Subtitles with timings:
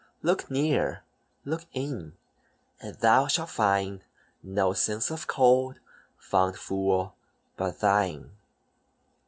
[0.23, 1.03] Look near,
[1.45, 2.13] look in,
[2.81, 4.01] and thou shalt find
[4.41, 5.79] No sense of cold,
[6.17, 7.13] fond fool,
[7.55, 8.31] but thine!"